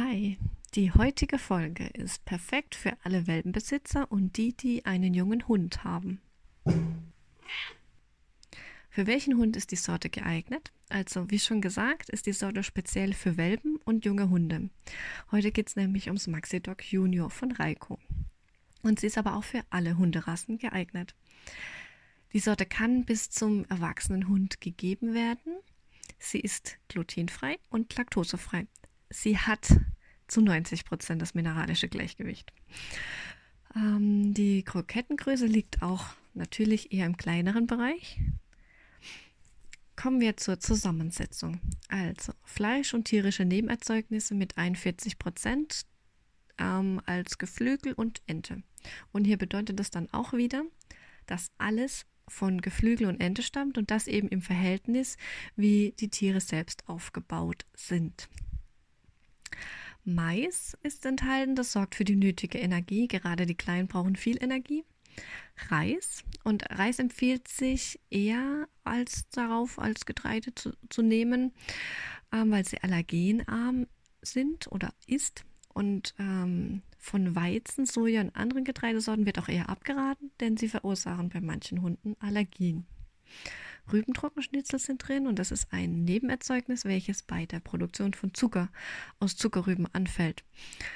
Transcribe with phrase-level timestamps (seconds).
[0.00, 0.38] Hi,
[0.76, 6.20] die heutige Folge ist perfekt für alle Welpenbesitzer und die, die einen jungen Hund haben.
[8.90, 10.70] Für welchen Hund ist die Sorte geeignet?
[10.88, 14.70] Also, wie schon gesagt, ist die Sorte speziell für Welpen und junge Hunde.
[15.32, 17.98] Heute geht es nämlich ums Maxi-Dog Junior von Reiko.
[18.82, 21.16] Und sie ist aber auch für alle Hunderassen geeignet.
[22.32, 25.54] Die Sorte kann bis zum erwachsenen Hund gegeben werden.
[26.20, 28.68] Sie ist glutenfrei und laktosefrei.
[29.10, 29.78] Sie hat
[30.26, 32.52] zu 90 Prozent das mineralische Gleichgewicht.
[33.74, 38.20] Ähm, die Krokettengröße liegt auch natürlich eher im kleineren Bereich.
[39.96, 41.60] Kommen wir zur Zusammensetzung.
[41.88, 45.86] Also Fleisch und tierische Nebenerzeugnisse mit 41 Prozent
[46.58, 48.62] ähm, als Geflügel und Ente.
[49.12, 50.64] Und hier bedeutet das dann auch wieder,
[51.26, 55.16] dass alles von Geflügel und Ente stammt und das eben im Verhältnis,
[55.56, 58.28] wie die Tiere selbst aufgebaut sind.
[60.04, 63.08] Mais ist enthalten, das sorgt für die nötige Energie.
[63.08, 64.84] Gerade die Kleinen brauchen viel Energie.
[65.68, 71.52] Reis und Reis empfiehlt sich eher als darauf als Getreide zu, zu nehmen,
[72.32, 73.86] ähm, weil sie allergenarm
[74.22, 75.44] sind oder ist.
[75.74, 81.28] Und ähm, von Weizen, Soja und anderen Getreidesorten wird auch eher abgeraten, denn sie verursachen
[81.28, 82.86] bei manchen Hunden Allergien.
[83.92, 88.68] Rübentrockenschnitzel sind drin und das ist ein Nebenerzeugnis, welches bei der Produktion von Zucker
[89.20, 90.44] aus Zuckerrüben anfällt.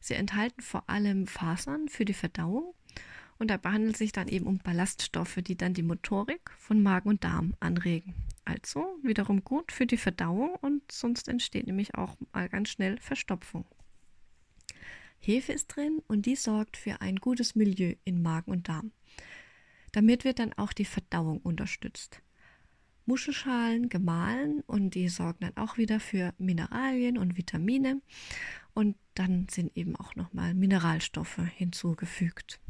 [0.00, 2.74] Sie enthalten vor allem Fasern für die Verdauung
[3.38, 7.08] und dabei handelt es sich dann eben um Ballaststoffe, die dann die Motorik von Magen
[7.08, 8.14] und Darm anregen.
[8.44, 13.64] Also wiederum gut für die Verdauung und sonst entsteht nämlich auch mal ganz schnell Verstopfung.
[15.18, 18.92] Hefe ist drin und die sorgt für ein gutes Milieu in Magen und Darm.
[19.92, 22.20] Damit wird dann auch die Verdauung unterstützt.
[23.06, 28.00] Muschelschalen gemahlen und die sorgen dann auch wieder für Mineralien und Vitamine
[28.72, 32.60] und dann sind eben auch nochmal Mineralstoffe hinzugefügt.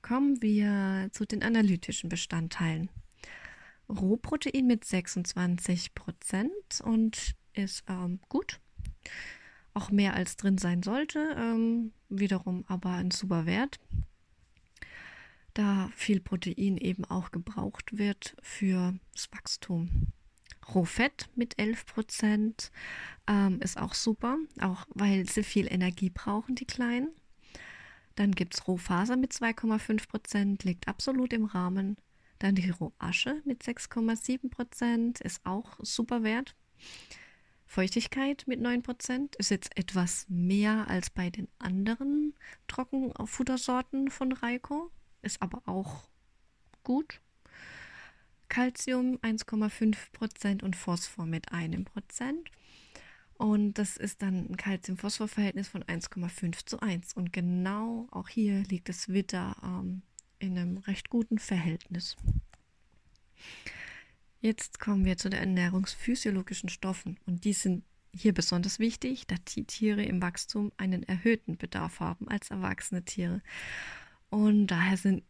[0.00, 2.90] Kommen wir zu den analytischen Bestandteilen.
[3.88, 8.60] Rohprotein mit 26 Prozent und ist ähm, gut.
[9.74, 11.34] Auch mehr als drin sein sollte.
[11.36, 13.78] Ähm, wiederum aber ein super Wert
[15.54, 20.08] da viel Protein eben auch gebraucht wird für das Wachstum.
[20.74, 22.70] Rohfett mit 11 Prozent
[23.26, 27.10] ähm, ist auch super, auch weil sie viel Energie brauchen, die Kleinen.
[28.14, 31.96] Dann gibt es Rohfaser mit 2,5 Prozent, liegt absolut im Rahmen.
[32.38, 36.54] Dann die Rohasche mit 6,7 Prozent ist auch super wert.
[37.66, 42.34] Feuchtigkeit mit 9 Prozent ist jetzt etwas mehr als bei den anderen
[42.68, 44.90] Trockenfuttersorten von Reiko
[45.22, 46.08] ist aber auch
[46.82, 47.20] gut.
[48.48, 52.50] Calcium 1,5% und Phosphor mit einem Prozent.
[53.34, 57.14] Und das ist dann ein Calcium-Phosphor-Verhältnis von 1,5 zu 1.
[57.14, 60.02] Und genau auch hier liegt das Witter ähm,
[60.38, 62.16] in einem recht guten Verhältnis.
[64.40, 67.18] Jetzt kommen wir zu den ernährungsphysiologischen Stoffen.
[67.26, 67.84] Und die sind
[68.14, 73.40] hier besonders wichtig, da die Tiere im Wachstum einen erhöhten Bedarf haben als erwachsene Tiere.
[74.32, 75.24] Und daher sind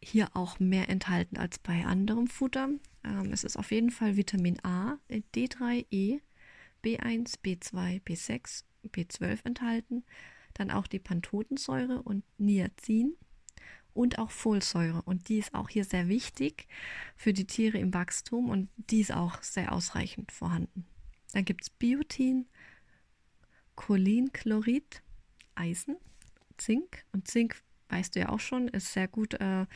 [0.00, 2.68] hier auch mehr enthalten als bei anderem Futter.
[3.02, 6.20] Ähm, es ist auf jeden Fall Vitamin A, D3, E,
[6.84, 10.04] B1, B2, B6, B12 enthalten.
[10.52, 13.16] Dann auch die Pantothensäure und Niacin
[13.92, 15.02] und auch Folsäure.
[15.02, 16.68] Und die ist auch hier sehr wichtig
[17.16, 20.86] für die Tiere im Wachstum und die ist auch sehr ausreichend vorhanden.
[21.32, 22.46] Dann gibt es Biotin,
[23.74, 25.02] Cholinchlorid,
[25.56, 25.96] Eisen,
[26.56, 29.34] Zink und Zink weißt du ja auch schon, ist sehr gut.
[29.34, 29.66] Äh,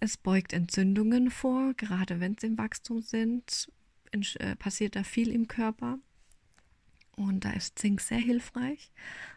[0.00, 3.70] es beugt Entzündungen vor, gerade wenn sie im Wachstum sind,
[4.12, 5.98] äh, passiert da viel im Körper.
[7.16, 8.90] Und da ist Zink sehr hilfreich.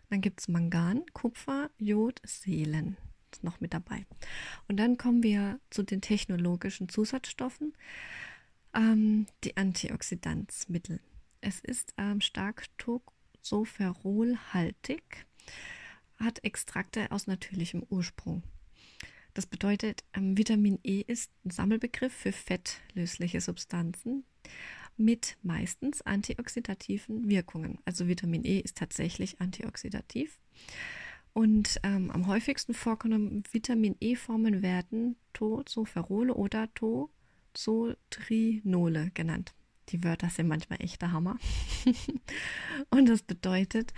[0.09, 2.97] Dann gibt es Mangan, Kupfer, Jod, Seelen.
[3.31, 4.05] Ist noch mit dabei.
[4.67, 7.73] Und dann kommen wir zu den technologischen Zusatzstoffen.
[8.73, 10.99] Ähm, die Antioxidanzmittel.
[11.41, 15.25] Es ist ähm, stark toxoferolhaltig
[16.17, 18.43] hat Extrakte aus natürlichem Ursprung.
[19.33, 24.23] Das bedeutet, ähm, Vitamin E ist ein Sammelbegriff für fettlösliche Substanzen
[24.97, 27.79] mit meistens antioxidativen Wirkungen.
[27.83, 30.39] Also Vitamin E ist tatsächlich antioxidativ.
[31.33, 39.53] Und ähm, am häufigsten vorkommenden Vitamin E-Formen werden Tozoferole oder Tozotrinole genannt.
[39.89, 41.37] Die Wörter sind manchmal echt der Hammer.
[42.89, 43.93] und das bedeutet,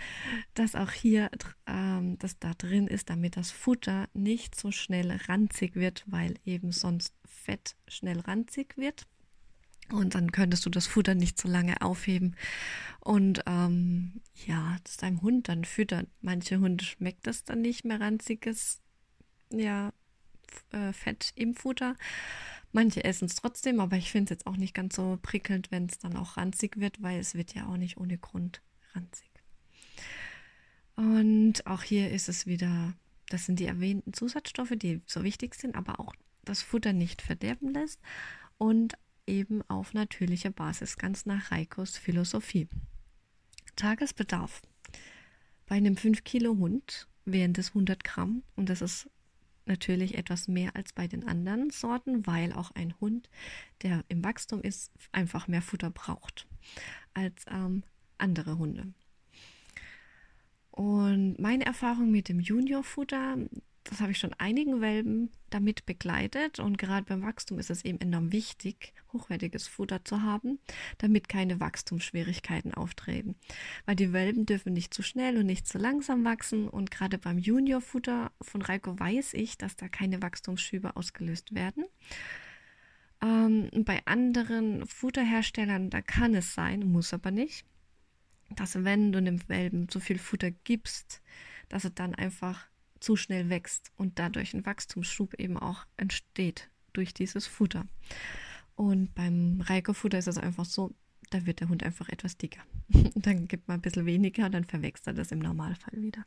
[0.54, 1.30] dass auch hier,
[1.66, 6.72] ähm, das da drin ist, damit das Futter nicht so schnell ranzig wird, weil eben
[6.72, 9.06] sonst Fett schnell ranzig wird.
[9.90, 12.36] Und dann könntest du das Futter nicht so lange aufheben.
[13.00, 16.08] Und ähm, ja, das deinem Hund dann füttert.
[16.20, 18.82] Manche Hunde schmeckt das dann nicht mehr ranziges
[19.50, 19.92] ja,
[20.72, 21.96] äh, Fett im Futter.
[22.72, 25.86] Manche essen es trotzdem, aber ich finde es jetzt auch nicht ganz so prickelnd, wenn
[25.86, 28.62] es dann auch ranzig wird, weil es wird ja auch nicht ohne Grund
[28.94, 29.30] ranzig.
[30.96, 32.94] Und auch hier ist es wieder,
[33.28, 37.72] das sind die erwähnten Zusatzstoffe, die so wichtig sind, aber auch das Futter nicht verderben
[37.72, 38.00] lässt
[38.58, 38.94] und
[39.26, 42.68] eben auf natürlicher Basis, ganz nach Reikos Philosophie.
[43.76, 44.60] Tagesbedarf.
[45.66, 49.08] Bei einem 5 Kilo Hund wären das 100 Gramm und das ist
[49.68, 53.30] natürlich etwas mehr als bei den anderen Sorten, weil auch ein Hund,
[53.82, 56.46] der im Wachstum ist, einfach mehr Futter braucht
[57.14, 57.82] als ähm,
[58.18, 58.92] andere Hunde.
[60.70, 63.36] Und meine Erfahrung mit dem Juniorfutter,
[63.88, 66.58] das habe ich schon einigen Welpen damit begleitet.
[66.58, 70.58] Und gerade beim Wachstum ist es eben enorm wichtig, hochwertiges Futter zu haben,
[70.98, 73.34] damit keine Wachstumsschwierigkeiten auftreten.
[73.86, 76.68] Weil die Welpen dürfen nicht zu schnell und nicht zu langsam wachsen.
[76.68, 81.84] Und gerade beim Juniorfutter von Reiko weiß ich, dass da keine Wachstumsschübe ausgelöst werden.
[83.22, 87.64] Ähm, bei anderen Futterherstellern, da kann es sein, muss aber nicht,
[88.54, 91.22] dass wenn du dem Welpen zu viel Futter gibst,
[91.70, 92.67] dass er dann einfach
[93.00, 97.86] zu schnell wächst und dadurch ein Wachstumsschub eben auch entsteht durch dieses Futter.
[98.74, 100.94] Und beim Reiko-Futter ist es einfach so,
[101.30, 102.62] da wird der Hund einfach etwas dicker.
[103.14, 106.24] dann gibt man ein bisschen weniger dann verwächst er das im Normalfall wieder.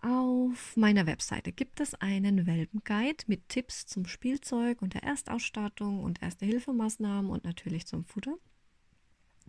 [0.00, 6.22] Auf meiner Webseite gibt es einen Welpenguide mit Tipps zum Spielzeug und der Erstausstattung und
[6.22, 8.36] Erste-Hilfemaßnahmen und natürlich zum Futter,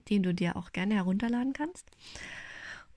[0.09, 1.91] den du dir auch gerne herunterladen kannst.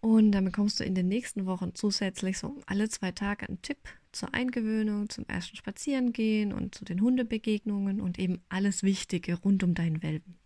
[0.02, 3.78] Und dann bekommst du in den nächsten Wochen zusätzlich so alle zwei Tage einen Tipp
[4.10, 9.74] zur Eingewöhnung, zum ersten Spazierengehen und zu den Hundebegegnungen und eben alles Wichtige rund um
[9.74, 10.38] deinen Welpen.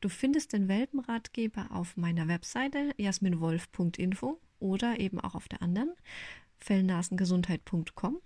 [0.00, 5.92] Du findest den Welpenratgeber auf meiner Webseite jasminwolf.info oder eben auch auf der anderen
[6.56, 8.20] fellnasengesundheit.com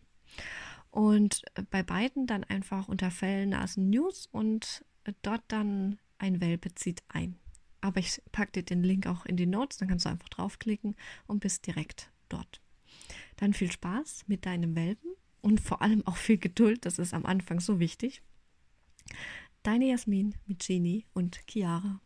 [0.93, 4.85] und bei beiden dann einfach unter Fellnasen News und
[5.23, 7.37] dort dann ein Welpe zieht ein.
[7.87, 10.97] Aber ich packe dir den Link auch in die Notes, dann kannst du einfach draufklicken
[11.29, 12.61] und bist direkt dort.
[13.37, 17.25] Dann viel Spaß mit deinem Welpen und vor allem auch viel Geduld, das ist am
[17.25, 18.23] Anfang so wichtig.
[19.62, 22.00] Deine Jasmin mit Genie und Chiara.